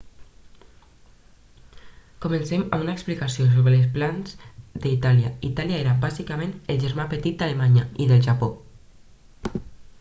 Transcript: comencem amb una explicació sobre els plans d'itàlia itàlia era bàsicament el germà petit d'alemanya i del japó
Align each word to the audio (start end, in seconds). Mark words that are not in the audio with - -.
comencem 2.25 2.63
amb 2.77 2.85
una 2.85 2.95
explicació 2.99 3.45
sobre 3.51 3.75
els 3.81 3.91
plans 3.99 4.33
d'itàlia 4.87 5.31
itàlia 5.53 5.83
era 5.85 5.95
bàsicament 6.09 6.57
el 6.75 6.83
germà 6.87 7.09
petit 7.15 7.39
d'alemanya 7.43 7.85
i 8.07 8.13
del 8.13 8.27
japó 8.31 8.53